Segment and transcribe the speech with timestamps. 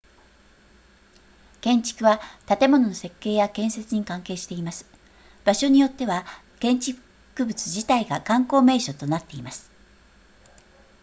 [1.61, 4.87] 建築は建物の設計や建設に関係しています
[5.45, 6.25] 場所によっては
[6.59, 6.97] 建築
[7.45, 9.69] 物自体が観光名所となっています